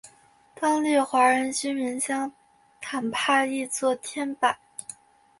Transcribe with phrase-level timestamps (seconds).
[0.59, 2.33] 当地华人居民将
[2.81, 4.55] 坦帕译作天柏。